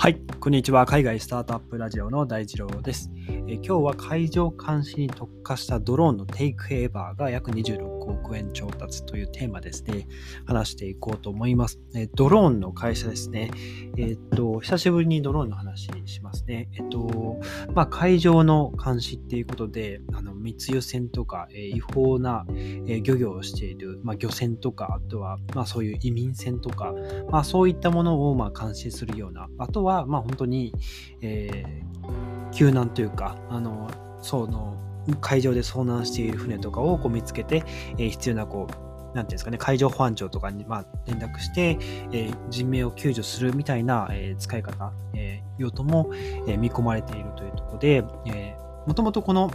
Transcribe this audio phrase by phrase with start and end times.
[0.00, 0.86] はい、こんにちは。
[0.86, 3.10] 海外スタートアップラジオの大二郎です。
[3.46, 10.08] え今日は海上監視に特化したドローンのテイクエバーが約26億円調達というテーマですね、
[10.46, 11.80] 話していこうと思います。
[11.94, 13.50] えドローンの会社ですね。
[13.98, 16.70] えっと、久しぶりにドローンの話しますね。
[16.78, 17.38] えっと、
[17.74, 22.44] まあ、海上の監視っていうことで、あの密輸船とか、え違法な、
[22.86, 26.92] え漁業をしている、まあ、漁船とか、あとは、まあ、そういう移民船とか、
[27.30, 30.74] まあ、そういったものを、まあ監視するような、あとは、まあ、本当に、
[31.20, 33.90] えー、救難というか、あの、
[34.20, 34.76] その、
[35.20, 37.64] 海上で遭難している船とかをこう見つけて、
[37.96, 41.78] えー、必要なこうなんていうんですかね、海上保安庁とかに、まあ、連絡して、
[42.12, 46.10] えー、人命を救助するみたいな、えー、使い方、えー、用途も、
[46.46, 49.50] え見込まれているというところで、えもともとこの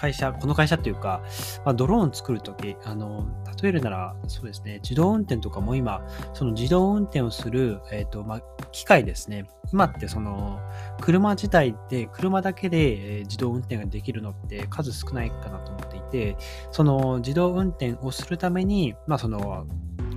[0.00, 1.22] 会社、この会社っていうか、
[1.66, 3.26] まあ、ドローン作るとき、あの、
[3.62, 6.00] 例えるなら、そうですね、自動運転とかも今、
[6.32, 8.42] その自動運転をする、えっ、ー、と、まあ、
[8.72, 9.46] 機械ですね。
[9.74, 10.58] 今ってその、
[11.02, 16.36] 車自体で、車だけで、自動運転ができるのって数少ないかなと思っていて、
[16.72, 19.66] その自動運転をするために、まあ、その、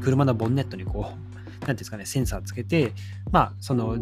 [0.01, 1.11] 車のボンネットにこ
[1.61, 2.93] う、なんですかね、センサーつけて、
[3.31, 3.97] まあ、その、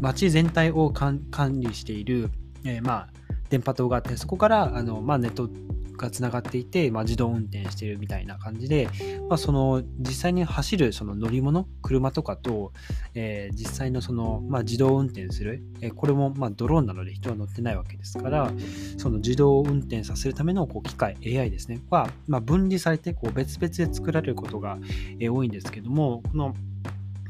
[0.00, 1.20] 街全体を管
[1.60, 2.30] 理している、
[2.64, 3.08] えー、まあ、
[3.48, 5.48] 電波塔があって、そこからあの、まあ、ネット
[5.96, 8.88] がつながっていて、まあ、自動運転してるみたいな感じで、
[9.28, 12.72] まあ、その実際に走るその乗り物、車とかと、
[13.14, 18.50] えー、実際のその、まあ、自動運転する、えー、これもまあドローンなので人は乗ってないわけですから、
[18.98, 24.78] その自動運転させるためのこう機械、AI ですね、は、まあ、分離されてこう別々で作られることが
[25.20, 26.54] 多いんですけども、この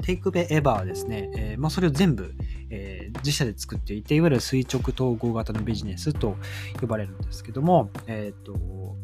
[0.02, 2.34] テイクベエバーですね、えー、まあ、それを全部、
[2.70, 6.36] えー、自社で作っていて、いわゆる垂直統合型のビジネスと
[6.80, 8.54] 呼ばれるんですけども、え、ー、と、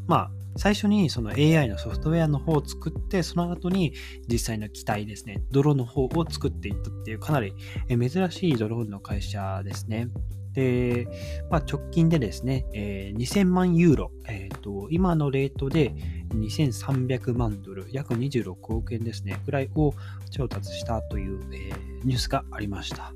[0.06, 3.94] まあ、最初にその AI のソフトウェアの方を作って、その後に
[4.28, 7.54] 実際の機体ですね、ドローンの方を作っていったっていうかなり
[7.88, 10.08] 珍しいドローンの会社ですね。
[10.52, 11.08] で、
[11.50, 15.94] まあ、直近でですね、えー、2000万ユーロ、えーと、今のレートで
[16.32, 19.94] 2300万ドル、約26億円ですね、ぐらいを
[20.30, 23.12] 調達したという、えー、ニュースがありました。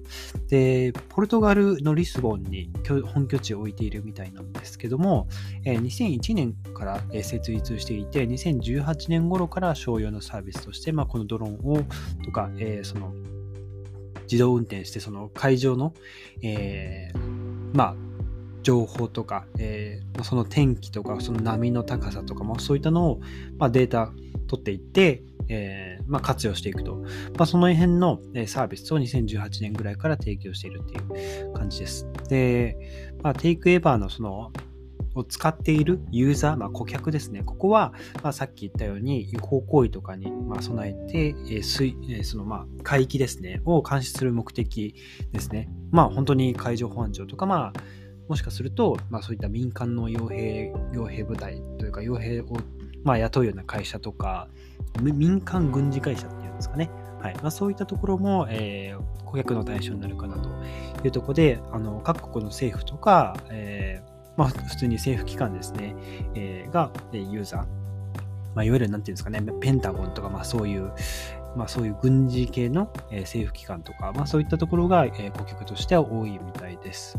[0.48, 2.70] で、ポルトガルのリスボンに
[3.04, 5.28] 本拠地を置いているみたいなんですけども、
[5.64, 11.84] えー、2001年から設立していて、2018年頃から商用のサービスとして、まあ、このドローンを
[12.24, 13.12] とか、えー、その
[14.22, 15.94] 自動運転して、その会場の、
[16.42, 18.05] えー、まあ、
[18.66, 23.20] 情報とか、えー、その天気とか、その波の高さとかも、そういったのを、
[23.58, 24.10] まあ、データ
[24.48, 26.96] 取っていって、えー、まあ、活用していくと。
[26.96, 28.18] まあ、その辺の
[28.48, 32.08] サービスを2018年ぐらいから提供しているっていう感じです。
[32.28, 32.76] で、
[33.22, 34.50] まあ、テイクエバーのその
[35.14, 37.44] を使っているユーザー、まあ、顧客ですね。
[37.44, 37.92] ここは、
[38.24, 44.96] まあ、さっき言ったように違法行為とかにま備えて、えー水えー、そのまあ海域ですね、を監視する目的
[45.30, 45.68] ですね。
[45.92, 47.80] まあ本当に海上保安庁とか、まあ
[48.28, 52.58] もしかすると、まあそういった民間の傭兵、傭兵部隊というか傭兵を
[53.04, 54.48] まあ雇うような会社とか、
[55.00, 56.90] 民間軍事会社っていうんですかね。
[57.20, 60.48] はいまあ、そういったところも、えー、顧客の対象になるかなと
[61.04, 65.94] いうところで、あの各国の政府とか、えーまあ、普通に政府機関ですね、
[66.34, 67.60] えー、が、えユーザー、
[68.54, 70.92] まあ、いわゆる、なんていうんですかね、ペンタゴンとか、まあ、そういう、
[71.56, 77.18] まあ、そういう軍事系の、えー、政府機関とか、まあ、そういったところが、えー、顧客としては多いみたいです。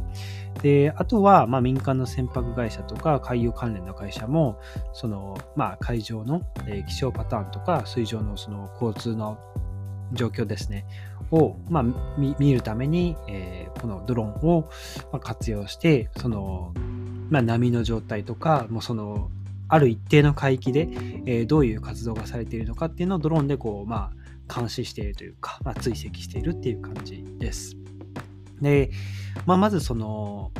[0.61, 4.59] で、あとは、まあ、民間の船舶会社とか、海洋関連の会社も、
[4.93, 9.37] その、まあ、海上の、え、気象パターンとか、水上のその交通の
[10.13, 10.85] 状況ですね、
[11.31, 11.83] を、まあ、
[12.17, 14.69] 見るために、えー、このドローンを
[15.11, 16.73] ま活用して、その、
[17.29, 19.29] まあ、波の状態とか、もうその、
[19.69, 20.87] ある一定の海域で、
[21.25, 24.11] えー、どういう活動がされているのかっていうのをドローンでこう、ま
[24.47, 27.75] あ、監視しているというか、まあ、追跡しているっていう感じです。
[28.61, 28.91] で、
[29.45, 30.51] まあ、まずその、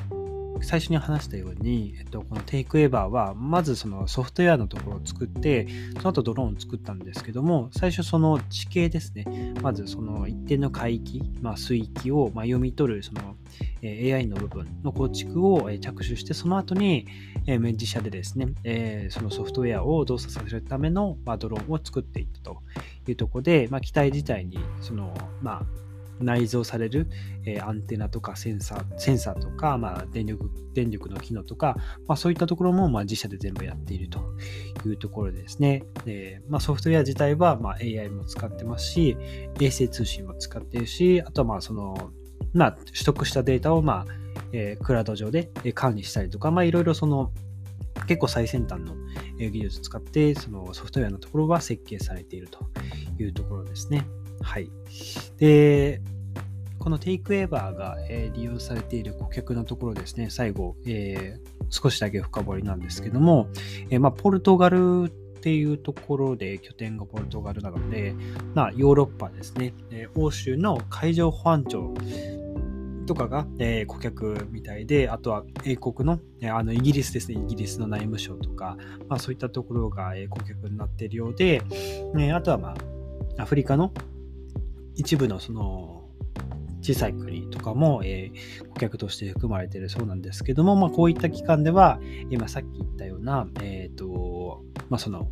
[0.62, 9.54] 最初に話したように、えっと、このテイクエバーは、まずそのソフトウェアのところを作って、その後ドローンを作ったんですけども、最初その地形ですね。
[9.62, 13.36] まずその一定の海域、まあ、水域をま読み取るその
[13.84, 17.06] AI の部分の構築を着手して、その後に
[17.46, 22.64] 自社でですね、そのソフトウェアを動作させるためのドローンを作っていったと
[23.08, 25.66] いうところで、まあ、機体自体にその、まあ、
[26.20, 27.08] 内蔵される、
[27.46, 31.78] え、アンテナとかセンサー、センサーとか、まあ、電力、電力の機能とか、
[32.08, 34.20] まあ、そういったところも、ま、自社で全部やっていると
[34.86, 35.84] いうところですね。
[36.06, 39.18] でまあ、ソフトウェア自体は、ま、AI も使ってますし、
[39.60, 42.12] 衛星通信も使っているし、あとは、まあ、その、
[42.54, 47.32] まあ、取得したデータを、まあ、え、クラウド上で管理したりとか、ま、いろいろその、
[48.08, 48.96] 結構最先端の
[49.40, 52.60] 技術を使って、そのソフトウェアのところは設計されていると
[53.20, 54.06] いうところですね。
[54.42, 54.70] はい。
[55.38, 56.02] で、
[56.80, 63.50] このテイクエバーが、え、利用されている顧客のところですね、最後、えー、少しだけ深掘りなんですけども、
[63.90, 68.16] えー、まあ、ポルトガルっていうところで拠点がポルトガルなので、
[68.56, 71.94] まあ、ヨーロッパですね、え欧州の海上保安庁
[73.06, 78.78] とかが、え、顧客みたいで、あとは英国の、えあのイギリスですね、イギリスの内務省とか、
[79.10, 81.62] まあ、そういったところが、え顧客になっているようで、
[82.18, 82.70] えあとは、ま
[83.38, 83.92] あ、アフリカの
[84.98, 86.04] 一部のその
[86.82, 92.00] 小さい国とかも、えー、顧客として含まれているそうなんですけども、まあ、こういった機関では、
[92.30, 95.30] 今さっき言ったような、え、ー、と、まあ、その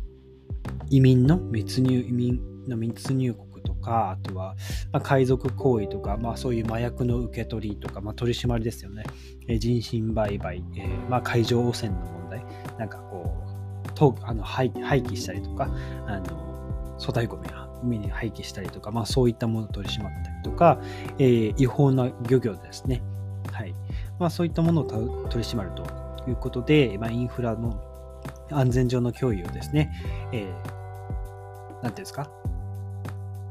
[0.90, 4.56] 移民の密入、移民の密入国とか、あとは、
[4.92, 9.04] まあ、海賊行為とか、まあ、そういう麻薬の受け取りとか、まあ、取り締まりですよね。
[9.48, 12.44] えー、人身売買、えー、まあ、海上汚染の問題、
[12.78, 13.46] なんかこう、
[13.94, 15.70] とあの廃廃棄したりとか、
[16.06, 17.48] あの粗大ごみ
[17.82, 20.80] 海に廃棄したりとか、まあ、そういったものを取り締まったりとか、
[21.18, 23.02] えー、違法な漁業ですね。
[23.52, 23.74] はい
[24.18, 24.84] まあ、そういったものを
[25.28, 25.84] 取り締まると
[26.28, 27.80] いうことで、まあ、インフラの
[28.50, 29.92] 安全上の脅威をですね、
[30.32, 32.30] えー、なんていうんですか、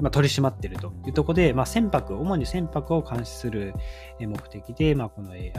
[0.00, 3.74] まあ、取り締まっているというところで、まあ、船舶、主に船舶を監視する
[4.20, 5.52] 目的で、まあ、この AI、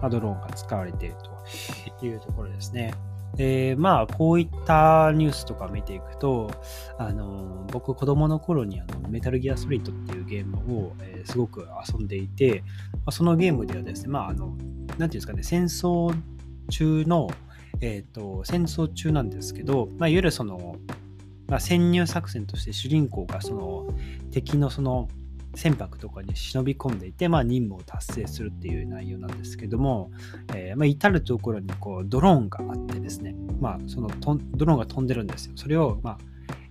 [0.00, 1.16] まあ、ドローンが使われている
[1.98, 2.94] というところですね。
[3.36, 6.50] で、まあ、こういったニュースとか見ていくと、
[6.98, 12.62] あの、僕、子供の頃にあのメタルギアソリッドっていうゲームを、えー、すごく遊んでいて、
[12.92, 16.14] まあ、そのゲームではですね、まあ、あの、なんていうんですかね、戦争
[16.68, 17.28] 中の、
[17.80, 20.76] えっ、ー、と、戦争中なんですけど、まあ、いわゆるその、
[21.46, 23.88] まあ、潜入作戦として主人公がその
[24.30, 25.08] 敵のその
[25.54, 30.10] 船舶とかに忍び込んでいて、まあ、任務を達成するっていう内容なんですけども、
[30.54, 35.52] えー、まあ、至るところにこうドローンがあってですね、まあ、そのドローンが飛んでるんですよ。
[35.56, 36.18] それを、まあ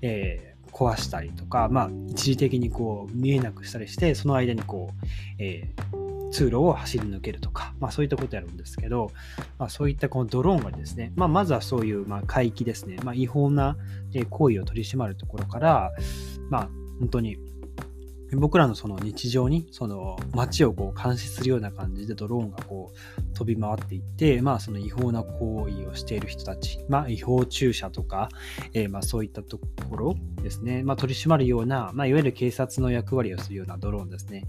[0.02, 5.06] えー、壊したりとか、まあ、一時的にこう見えなくしたりして、その間にこう、
[5.40, 9.12] えー通路を走り抜けるとか、まあ、そういったことやるんですけど、
[9.58, 13.78] まあ、そういったこのドローンがですね、まあ、まずはそういうまあ海域ですね、まあ、違法な
[14.30, 15.92] 行為を取り締まるところから、
[16.50, 17.38] まあ、本当に
[18.36, 28.30] 僕らのその日常にその街をこう監視するような感じでドローンがこう飛び回っていって、まあ、その違法な行為をしている人たち、まあ、違法駐車とか、
[28.74, 34.46] えー、まあそういったところですね、まあ、取り締まるような、まあ、いわゆる警察の役割をするようなドローンですね、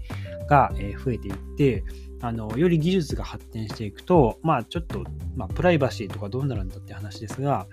[0.47, 1.83] が、え増えていって、
[2.23, 5.03] あのより技術が発展していくと、まあ、ちょっと、
[5.35, 7.67] まあ、プライバシーとかどうなるんだって話ですが、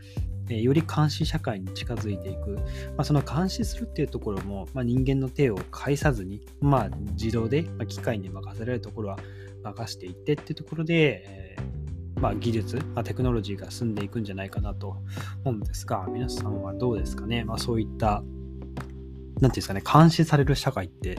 [0.51, 2.63] えより監視社会に近づいていく、ま
[2.99, 9.19] あ、その監視するっていうところも、まあ、人間の手を介さずに、まあ、自動で、ま機械に任せられるところは
[9.63, 14.97] 任していってっていうところで、えー、ま、技術、まテクノロジーが進んでいくんじゃないかなと
[15.45, 18.23] 思うんですが、皆さんはどうですかね、ま、そういった
[19.41, 21.17] なんていうんですかね、監視される社会って、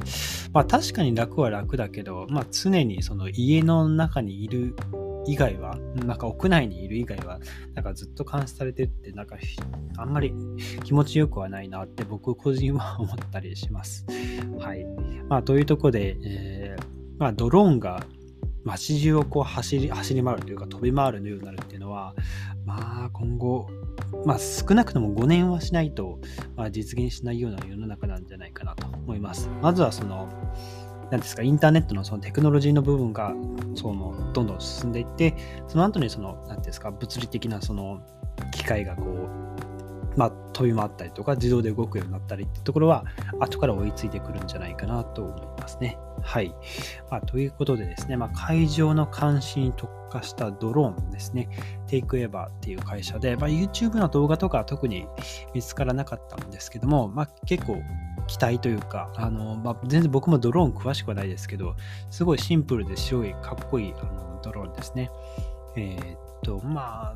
[0.52, 4.76] まあ確かに楽は楽だけど、まあ常にその家の中にいる
[5.25, 7.39] 以外は、なんか屋内にいる以外は、
[7.75, 9.38] なんかずっと監視されてって、なんか
[9.98, 10.33] あんまり
[10.83, 14.06] 気持ちよくはないなって僕個人は思ったりします。
[14.60, 14.86] はい。
[15.27, 16.83] まあというところで、えー、
[17.18, 18.06] まあドローンが
[18.63, 22.13] 街中をこう走り走り回るというか飛び回るようになるっていうのは、
[22.66, 23.68] まあ今後、
[24.25, 26.19] まあ少なくとも5年はしないと、
[26.56, 29.49] まあ、実現しないような世の中なんじゃないかなと思います。
[29.61, 30.30] まずはその、
[31.11, 33.33] なんですか、インターネットのそのテクノロジーの部分が、
[33.75, 35.35] その、どんどん進んでいって、
[35.68, 38.01] その後にその、なんですか、物理的なその、
[38.51, 39.49] 機械がこう、
[40.18, 43.06] まあ、飛び回ったりとか、自動で動くようになったりってところは、
[43.39, 45.97] 後から追いついてくるんじゃないかなと思いますね。
[46.21, 46.54] はい。
[47.09, 51.47] まあ、ということでですね、まあ、会場の監視に特化したドローンですね、
[51.87, 55.07] テイクエバーっていう会社で、まあ、YouTube の動画とかは特に
[55.54, 57.81] 見つからなかったんですけども、まあ、結構
[58.30, 61.76] 期待というか、あのまあ、全然僕もドローン詳しくはないですけど、
[62.12, 65.09] すごいシンプルで白いかっこいいあのドローンですね。
[65.76, 67.16] えー、っと、ま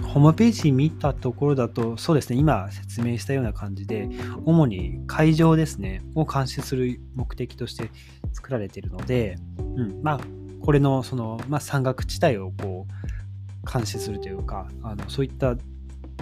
[0.00, 4.08] あ、ホームページ見たところだと、そうですね、今説明したような感じで、
[4.44, 7.88] 主に会場ですね、を監視する目的として
[8.32, 10.20] 作られているので、うん、まあ、
[10.62, 15.54] これの、その、まあ、山岳地帯をこう、監視するというか、あのそういった、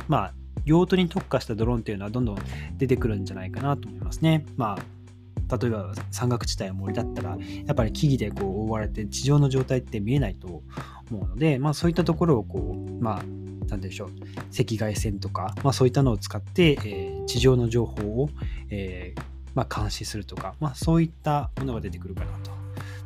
[0.06, 0.35] まあ、
[0.68, 2.38] 用途に特化したドローンっていうのはどんどん
[2.76, 4.44] 出てくるんじゃないかなと思いますね。
[4.56, 7.30] まあ、例えば山岳地帯や森だったら、
[7.64, 10.62] やっぱり木々でこう覆われて地上の状態って見えないと
[11.10, 13.22] 思うので、まあそういったところをこう、まあ、
[13.70, 14.10] なんでしょう、
[14.52, 18.28] 赤外線とか、まあそういったのを使って、えー、地上の情報を、
[18.68, 19.20] えー、
[19.54, 22.57] まあ、監視するとか、まあそういったものが出てくるかなと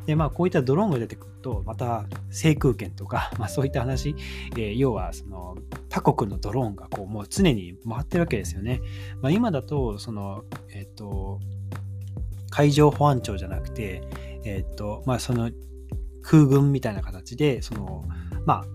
[0.05, 4.15] で、まあ、こういったドローンが出てくると、また制空権とか、 まあ、そういった話、
[4.57, 5.57] えー、要はその
[5.89, 8.81] 他国のドローンがこうもう常に回ってるわけですよね。
[9.21, 11.39] まあ、今だと、その、え、ー、と、
[12.49, 14.03] 海上保安庁じゃなくて、
[14.45, 15.49] えっ、と、まあ、その
[16.21, 18.05] 空軍みたいな形で、その、
[18.45, 18.65] まあ、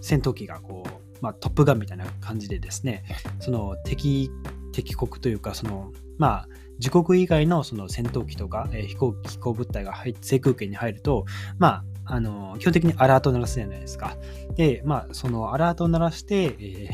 [0.00, 3.04] 戦闘機がこう、まあ、トップガンみたいな感じでですね、
[3.40, 4.30] その敵、
[4.72, 11.24] 敵国というか、その、まあ、自国以外のその戦闘機とか、えー、飛行飛行物体が入制空権に入ると、
[11.58, 14.16] まあ、あの、基本的にアラートを鳴らすじゃないですか。
[14.54, 16.90] で、まあ、そのアラートを鳴らして、え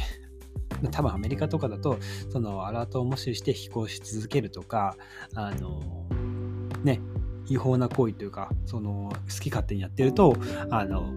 [0.83, 1.99] ー、多分アメリカとかだと、
[2.31, 4.97] そのアラートを無視して飛行し続けるとか、
[5.35, 6.07] あの、
[6.83, 7.01] ね、
[7.49, 10.35] 違法な行為というか、その好き勝手にやってると、
[10.71, 11.13] あの、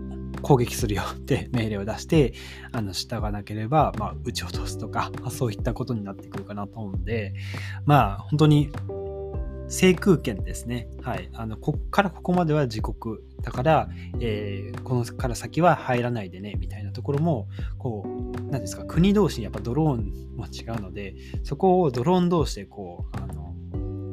[0.46, 2.36] 攻撃するよって命令を出して、
[2.72, 7.34] あの、従わなければ、まあ、撃ち落とすとかま、そういったことになってくるかなと思うんで、
[7.86, 8.70] まあ、本当に、
[9.68, 10.88] 制空権ですね。
[11.02, 11.32] はい。
[11.34, 13.18] あの、こっからここまでは自国。
[13.42, 17.48] だから、えー、このから先は入らないでね、みたいなところも、
[17.80, 23.56] こう、何ですか、国同士にやっぱドローンも違うので、そこをドローン同士で、こう、あの、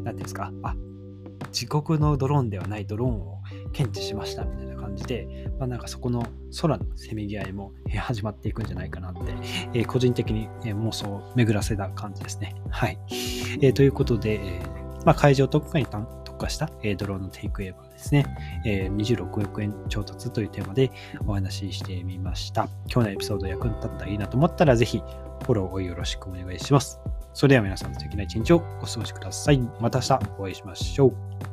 [0.04, 0.74] 何ですか、あ、
[1.52, 3.42] 自国のドローンではないドローンを
[3.74, 6.26] 検知しましたみたいな感じで、まあ、なんかそこの
[6.60, 9.20] 空のせめぎ合いも始まっていくんじゃないかなって、
[9.74, 12.54] えー、個人的に妄想を巡らせた感じですね。
[12.70, 12.98] はい。
[13.60, 18.26] えー、ということで、えー、まあ、会場特化に特化した、えドローンのテイクエーバーですね、
[18.64, 20.90] え26億円調達というテーマで
[21.26, 22.68] お話ししてみました。
[22.92, 27.00] 今日のエピソード役に立ったらいいなと思ったら、ぜひフォローをよろしくお願いします。
[27.34, 29.58] それでは皆さん素敵な一日をお過ごしください。
[29.80, 31.51] また明日お会いしましょう。